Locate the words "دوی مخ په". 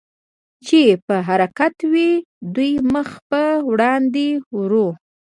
2.55-3.41